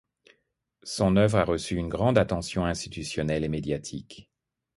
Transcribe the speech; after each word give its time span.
Son 0.81 1.15
œuvre 1.15 1.37
a 1.37 1.43
reçu 1.45 1.75
une 1.75 1.87
grande 1.87 2.17
attention 2.17 2.65
institutionnelle 2.65 3.43
et 3.43 3.49
médiatique. 3.49 4.31